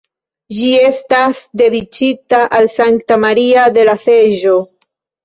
[0.59, 4.57] Ĝi estas dediĉita al Sankta Maria de la Seĝo.